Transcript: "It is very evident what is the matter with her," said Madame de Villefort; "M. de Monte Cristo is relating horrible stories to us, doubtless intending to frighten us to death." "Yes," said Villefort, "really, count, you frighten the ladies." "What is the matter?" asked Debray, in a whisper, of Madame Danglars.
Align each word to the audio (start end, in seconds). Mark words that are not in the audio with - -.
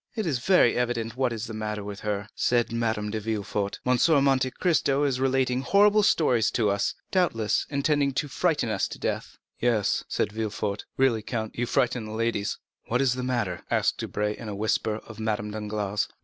"It 0.15 0.25
is 0.25 0.39
very 0.39 0.73
evident 0.75 1.15
what 1.15 1.31
is 1.31 1.45
the 1.45 1.53
matter 1.53 1.83
with 1.83 1.99
her," 1.99 2.27
said 2.33 2.71
Madame 2.71 3.11
de 3.11 3.19
Villefort; 3.19 3.79
"M. 3.85 3.97
de 3.97 4.19
Monte 4.19 4.49
Cristo 4.49 5.03
is 5.03 5.19
relating 5.19 5.61
horrible 5.61 6.01
stories 6.01 6.49
to 6.49 6.71
us, 6.71 6.95
doubtless 7.11 7.67
intending 7.69 8.11
to 8.13 8.27
frighten 8.27 8.67
us 8.69 8.87
to 8.87 8.97
death." 8.97 9.37
"Yes," 9.59 10.03
said 10.07 10.31
Villefort, 10.33 10.85
"really, 10.97 11.21
count, 11.21 11.53
you 11.55 11.67
frighten 11.67 12.05
the 12.05 12.13
ladies." 12.13 12.57
"What 12.87 12.99
is 12.99 13.13
the 13.13 13.21
matter?" 13.21 13.61
asked 13.69 13.99
Debray, 13.99 14.35
in 14.35 14.49
a 14.49 14.55
whisper, 14.55 14.95
of 15.05 15.19
Madame 15.19 15.51
Danglars. 15.51 16.07